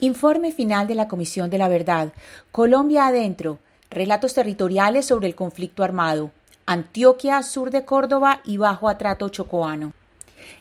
[0.00, 2.12] Informe final de la Comisión de la Verdad.
[2.52, 3.58] Colombia adentro.
[3.88, 6.32] Relatos territoriales sobre el conflicto armado.
[6.66, 9.94] Antioquia, sur de Córdoba y bajo atrato chocoano.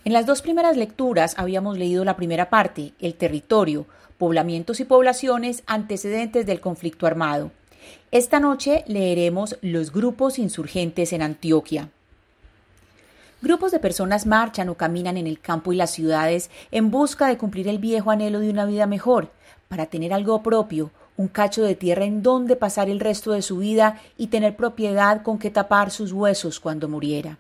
[0.05, 3.87] En las dos primeras lecturas habíamos leído la primera parte, el territorio,
[4.17, 7.51] poblamientos y poblaciones, antecedentes del conflicto armado.
[8.11, 11.89] Esta noche leeremos los grupos insurgentes en Antioquia.
[13.45, 17.37] Grupos de personas marchan o caminan en el campo y las ciudades en busca de
[17.37, 19.29] cumplir el viejo anhelo de una vida mejor,
[19.67, 23.57] para tener algo propio, un cacho de tierra en donde pasar el resto de su
[23.57, 27.37] vida y tener propiedad con que tapar sus huesos cuando muriera.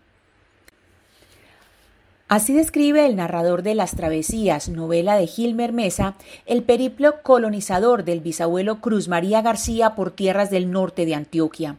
[2.27, 8.19] Así describe el narrador de Las Travesías, novela de Gilmer Mesa, el periplo colonizador del
[8.19, 11.77] bisabuelo Cruz María García por tierras del norte de Antioquia.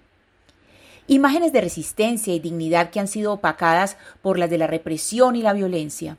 [1.09, 5.43] Imágenes de resistencia y dignidad que han sido opacadas por las de la represión y
[5.43, 6.17] la violencia.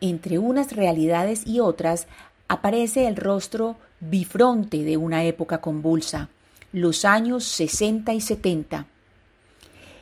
[0.00, 2.06] Entre unas realidades y otras
[2.48, 6.30] aparece el rostro bifronte de una época convulsa,
[6.72, 8.86] los años 60 y 70.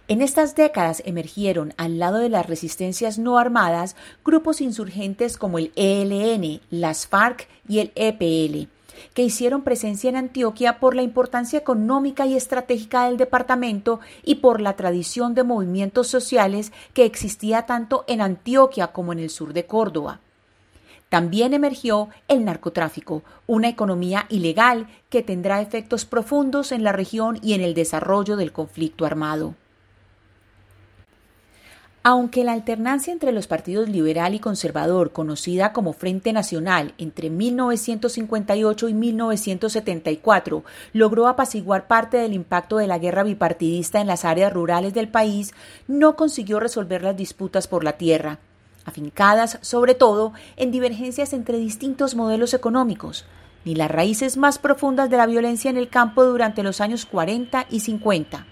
[0.07, 5.73] En estas décadas emergieron, al lado de las resistencias no armadas, grupos insurgentes como el
[5.75, 8.69] ELN, las FARC y el EPL,
[9.15, 14.61] que hicieron presencia en Antioquia por la importancia económica y estratégica del departamento y por
[14.61, 19.67] la tradición de movimientos sociales que existía tanto en Antioquia como en el sur de
[19.67, 20.21] Córdoba.
[21.09, 27.55] También emergió el narcotráfico, una economía ilegal que tendrá efectos profundos en la región y
[27.55, 29.55] en el desarrollo del conflicto armado.
[32.05, 38.89] Aunque la alternancia entre los partidos liberal y conservador, conocida como Frente Nacional entre 1958
[38.89, 44.95] y 1974, logró apaciguar parte del impacto de la guerra bipartidista en las áreas rurales
[44.95, 45.53] del país,
[45.89, 48.39] no consiguió resolver las disputas por la tierra,
[48.85, 53.27] afincadas sobre todo en divergencias entre distintos modelos económicos,
[53.65, 57.67] ni las raíces más profundas de la violencia en el campo durante los años 40
[57.71, 58.47] y 50.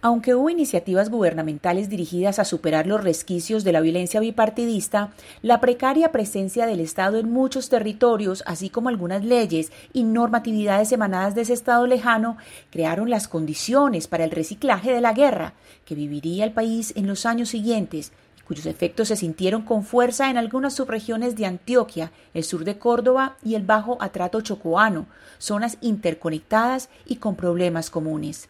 [0.00, 5.10] Aunque hubo iniciativas gubernamentales dirigidas a superar los resquicios de la violencia bipartidista,
[5.42, 11.34] la precaria presencia del Estado en muchos territorios, así como algunas leyes y normatividades emanadas
[11.34, 12.36] de ese Estado lejano,
[12.70, 15.54] crearon las condiciones para el reciclaje de la guerra
[15.84, 20.30] que viviría el país en los años siguientes y cuyos efectos se sintieron con fuerza
[20.30, 25.06] en algunas subregiones de Antioquia, el sur de Córdoba y el Bajo Atrato Chocoano,
[25.38, 28.48] zonas interconectadas y con problemas comunes.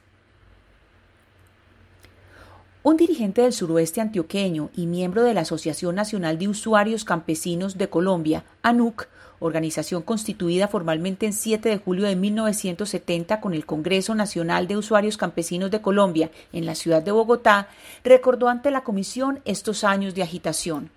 [2.88, 7.91] Un dirigente del suroeste antioqueño y miembro de la Asociación Nacional de Usuarios Campesinos de
[7.91, 9.09] Colombia, ANUC,
[9.41, 15.19] organización constituida formalmente en 7 de julio de 1970 con el Congreso Nacional de Usuarios
[15.19, 17.69] Campesinos de Colombia en la ciudad de Bogotá,
[18.04, 20.91] recordó ante la comisión estos años de agitación.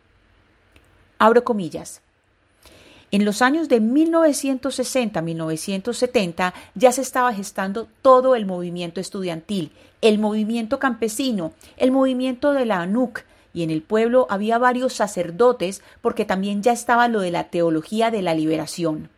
[1.20, 2.02] Abro comillas.
[3.12, 10.80] En los años de 1960-1970 ya se estaba gestando todo el movimiento estudiantil, el movimiento
[10.80, 16.64] campesino, el movimiento de la ANUC, y en el pueblo había varios sacerdotes porque también
[16.64, 19.10] ya estaba lo de la teología de la liberación.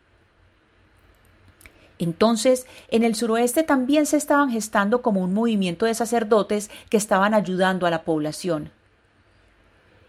[2.00, 7.32] Entonces, en el suroeste también se estaban gestando como un movimiento de sacerdotes que estaban
[7.32, 8.72] ayudando a la población.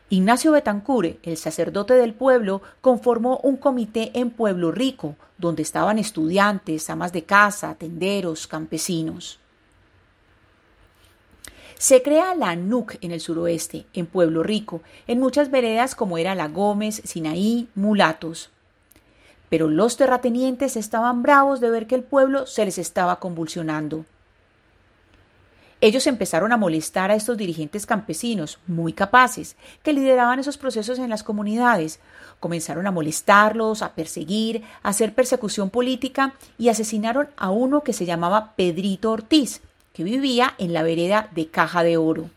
[0.09, 6.91] Ignacio Betancure, el sacerdote del pueblo, conformó un comité en Pueblo Rico, donde estaban estudiantes,
[6.91, 9.39] amas de casa, tenderos, campesinos.
[11.77, 16.35] Se crea la NUC en el suroeste, en Pueblo Rico, en muchas veredas como era
[16.35, 18.51] La Gómez, Sinaí, Mulatos.
[19.49, 24.05] Pero los terratenientes estaban bravos de ver que el pueblo se les estaba convulsionando.
[25.81, 31.09] Ellos empezaron a molestar a estos dirigentes campesinos, muy capaces, que lideraban esos procesos en
[31.09, 31.99] las comunidades.
[32.39, 38.05] Comenzaron a molestarlos, a perseguir, a hacer persecución política y asesinaron a uno que se
[38.05, 39.61] llamaba Pedrito Ortiz,
[39.93, 42.29] que vivía en la vereda de Caja de Oro.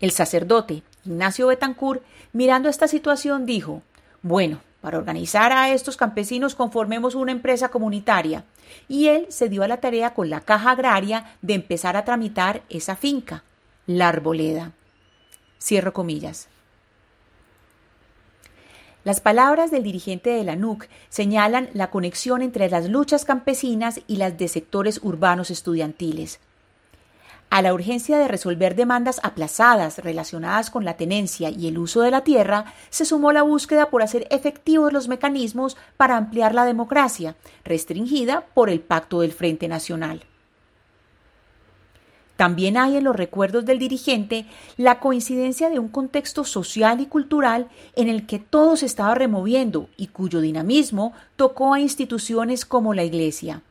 [0.00, 3.82] El sacerdote Ignacio Betancourt, mirando esta situación, dijo
[4.22, 8.44] Bueno, para organizar a estos campesinos conformemos una empresa comunitaria
[8.86, 12.60] y él se dio a la tarea con la caja agraria de empezar a tramitar
[12.68, 13.44] esa finca,
[13.86, 14.72] la arboleda.
[15.58, 16.48] Cierro comillas.
[19.04, 24.18] Las palabras del dirigente de la NUC señalan la conexión entre las luchas campesinas y
[24.18, 26.40] las de sectores urbanos estudiantiles.
[27.54, 32.10] A la urgencia de resolver demandas aplazadas relacionadas con la tenencia y el uso de
[32.10, 37.36] la tierra, se sumó la búsqueda por hacer efectivos los mecanismos para ampliar la democracia,
[37.62, 40.24] restringida por el Pacto del Frente Nacional.
[42.36, 44.46] También hay en los recuerdos del dirigente
[44.76, 49.88] la coincidencia de un contexto social y cultural en el que todo se estaba removiendo
[49.96, 53.62] y cuyo dinamismo tocó a instituciones como la Iglesia.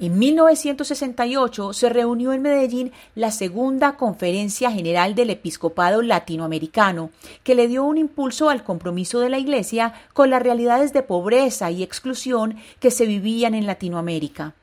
[0.00, 7.10] En 1968 se reunió en Medellín la segunda Conferencia General del Episcopado Latinoamericano,
[7.42, 11.72] que le dio un impulso al compromiso de la Iglesia con las realidades de pobreza
[11.72, 14.54] y exclusión que se vivían en Latinoamérica.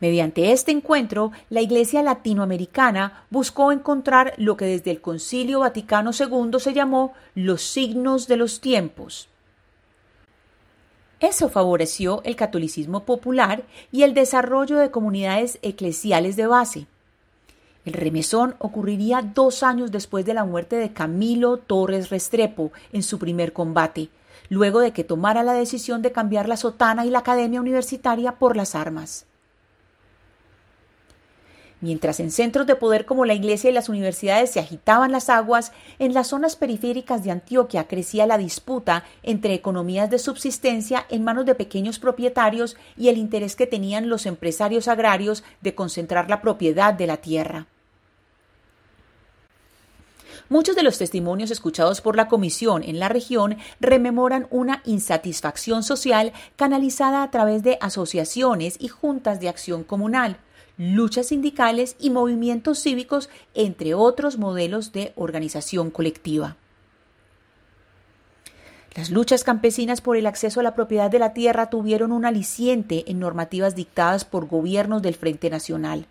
[0.00, 6.58] Mediante este encuentro, la Iglesia latinoamericana buscó encontrar lo que desde el Concilio Vaticano II
[6.58, 9.28] se llamó los signos de los tiempos.
[11.20, 16.86] Eso favoreció el catolicismo popular y el desarrollo de comunidades eclesiales de base.
[17.84, 23.18] El remesón ocurriría dos años después de la muerte de Camilo Torres Restrepo en su
[23.18, 24.10] primer combate,
[24.48, 28.56] luego de que tomara la decisión de cambiar la sotana y la academia universitaria por
[28.56, 29.27] las armas.
[31.80, 35.70] Mientras en centros de poder como la iglesia y las universidades se agitaban las aguas,
[36.00, 41.46] en las zonas periféricas de Antioquia crecía la disputa entre economías de subsistencia en manos
[41.46, 46.94] de pequeños propietarios y el interés que tenían los empresarios agrarios de concentrar la propiedad
[46.94, 47.66] de la tierra.
[50.48, 56.32] Muchos de los testimonios escuchados por la Comisión en la región rememoran una insatisfacción social
[56.56, 60.38] canalizada a través de asociaciones y juntas de acción comunal
[60.78, 66.56] luchas sindicales y movimientos cívicos, entre otros modelos de organización colectiva.
[68.94, 73.04] Las luchas campesinas por el acceso a la propiedad de la tierra tuvieron un aliciente
[73.10, 76.06] en normativas dictadas por gobiernos del Frente Nacional.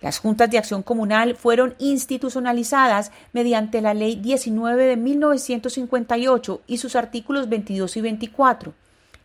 [0.00, 6.96] Las juntas de acción comunal fueron institucionalizadas mediante la Ley 19 de 1958 y sus
[6.96, 8.74] artículos 22 y 24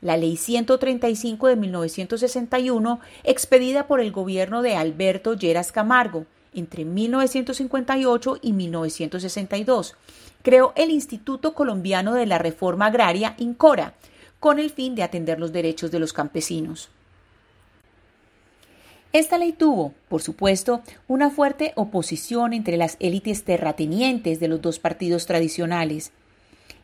[0.01, 8.39] la Ley 135 de 1961, expedida por el gobierno de Alberto Lleras Camargo entre 1958
[8.42, 9.95] y 1962,
[10.42, 13.94] creó el Instituto Colombiano de la Reforma Agraria, INCORA,
[14.39, 16.89] con el fin de atender los derechos de los campesinos.
[19.12, 24.77] Esta ley tuvo, por supuesto, una fuerte oposición entre las élites terratenientes de los dos
[24.77, 26.12] partidos tradicionales,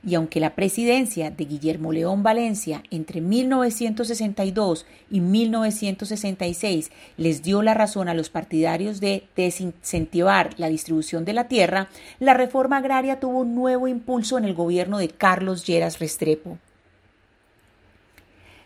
[0.06, 7.74] y aunque la presidencia de Guillermo León Valencia entre 1962 y 1966 les dio la
[7.74, 11.89] razón a los partidarios de desincentivar la distribución de la tierra,
[12.19, 16.57] la reforma agraria tuvo un nuevo impulso en el gobierno de Carlos Lleras Restrepo.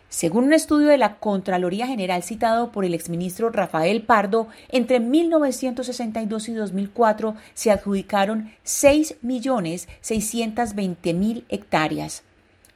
[0.08, 6.48] Según un estudio de la Contraloría General citado por el exministro Rafael Pardo, entre 1962
[6.48, 12.24] y 2004 se adjudicaron 6.620.000 hectáreas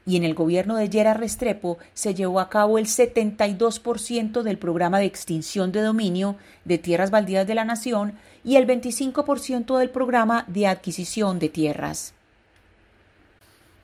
[0.07, 4.99] y en el gobierno de Yera Restrepo se llevó a cabo el 72% del programa
[4.99, 10.45] de extinción de dominio de tierras baldías de la nación y el 25% del programa
[10.49, 12.15] de adquisición de tierras.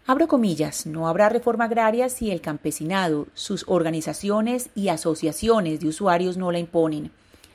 [0.08, 6.36] Abro comillas, no habrá reforma agraria si el campesinado, sus organizaciones y asociaciones de usuarios
[6.36, 7.10] no la imponen.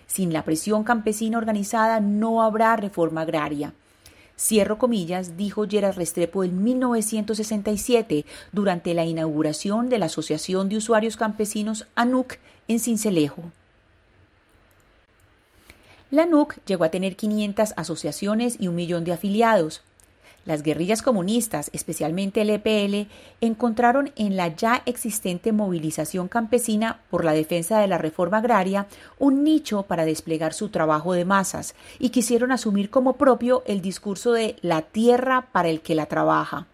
[0.06, 3.74] Sin la presión campesina organizada no habrá reforma agraria.
[4.38, 11.15] Cierro comillas, dijo Gerard Restrepo en 1967 durante la inauguración de la Asociación de Usuarios
[11.15, 12.38] Campesinos ANUC
[12.68, 13.44] en Cincelejo.
[16.09, 19.83] La ANUC llegó a tener 500 asociaciones y un millón de afiliados.
[20.44, 23.10] Las guerrillas comunistas, especialmente el EPL,
[23.42, 28.88] encontraron en la ya existente movilización campesina por la defensa de la reforma agraria
[29.19, 34.31] un nicho para desplegar su trabajo de masas y quisieron asumir como propio el discurso
[34.31, 36.68] de la tierra para el que la trabaja.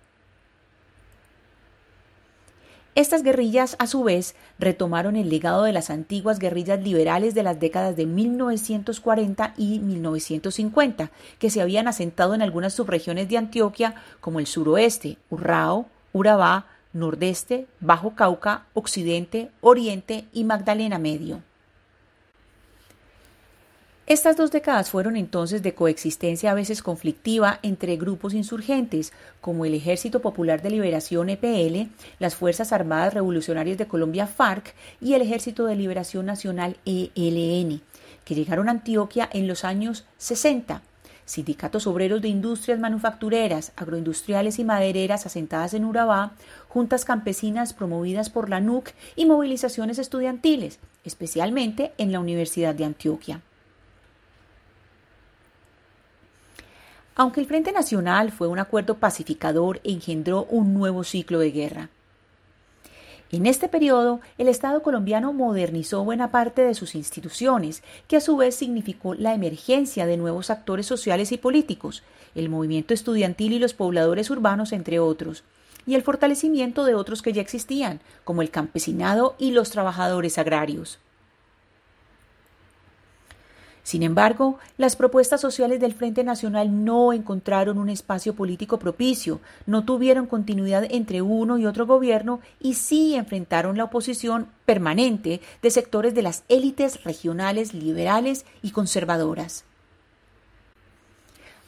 [2.98, 7.60] Estas guerrillas, a su vez, retomaron el legado de las antiguas guerrillas liberales de las
[7.60, 14.40] décadas de 1940 y 1950, que se habían asentado en algunas subregiones de Antioquia como
[14.40, 21.44] el suroeste, Urrao, Urabá, Nordeste, Bajo Cauca, Occidente, Oriente y Magdalena Medio.
[24.08, 29.12] Estas dos décadas fueron entonces de coexistencia a veces conflictiva entre grupos insurgentes,
[29.42, 35.16] como el Ejército Popular de Liberación EPL, las Fuerzas Armadas Revolucionarias de Colombia FARC y
[35.16, 37.82] el Ejército de Liberación Nacional ELN,
[38.24, 40.82] que llegaron a Antioquia en los años 60.
[41.26, 46.32] Sindicatos obreros de industrias manufactureras, agroindustriales y madereras asentadas en Urabá,
[46.70, 53.42] juntas campesinas promovidas por la NUC y movilizaciones estudiantiles, especialmente en la Universidad de Antioquia.
[57.20, 61.90] Aunque el Frente Nacional fue un acuerdo pacificador, engendró un nuevo ciclo de guerra.
[63.32, 68.38] En este periodo, el Estado colombiano modernizó buena parte de sus instituciones, que a su
[68.38, 72.04] vez significó la emergencia de nuevos actores sociales y políticos,
[72.36, 75.44] el movimiento estudiantil y los pobladores urbanos, entre otros,
[75.88, 81.00] y el fortalecimiento de otros que ya existían, como el campesinado y los trabajadores agrarios.
[83.88, 89.86] Sin embargo, las propuestas sociales del Frente Nacional no encontraron un espacio político propicio, no
[89.86, 96.14] tuvieron continuidad entre uno y otro gobierno y sí enfrentaron la oposición permanente de sectores
[96.14, 99.64] de las élites regionales liberales y conservadoras.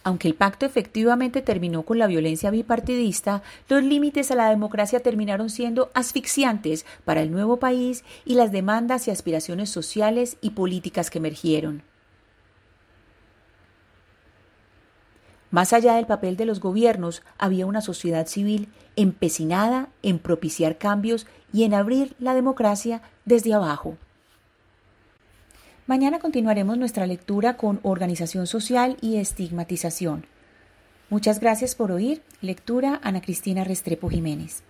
[0.03, 5.49] Aunque el pacto efectivamente terminó con la violencia bipartidista, los límites a la democracia terminaron
[5.49, 11.19] siendo asfixiantes para el nuevo país y las demandas y aspiraciones sociales y políticas que
[11.19, 11.87] emergieron.
[15.51, 21.25] Más allá del papel de los gobiernos, había una sociedad civil empecinada en propiciar cambios
[21.51, 23.97] y en abrir la democracia desde abajo.
[25.87, 30.25] Mañana continuaremos nuestra lectura con organización social y estigmatización.
[31.09, 32.21] Muchas gracias por oír.
[32.41, 34.61] Lectura Ana Cristina Restrepo Jiménez.